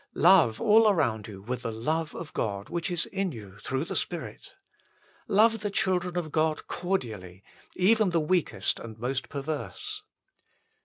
Love 0.15 0.59
all 0.59 0.89
around 0.89 1.27
you 1.27 1.43
with 1.43 1.61
the 1.61 1.71
love 1.71 2.15
of 2.15 2.33
God 2.33 2.69
which 2.69 2.89
is 2.89 3.05
in 3.05 3.31
you 3.31 3.59
through 3.59 3.85
the 3.85 3.95
Spirit. 3.95 4.55
Love 5.27 5.59
the 5.59 5.69
children 5.69 6.17
of 6.17 6.31
God 6.31 6.65
cordially, 6.65 7.43
even 7.75 8.09
the 8.09 8.19
weakest 8.19 8.79
and 8.79 8.97
most 8.97 9.29
perverse. 9.29 10.01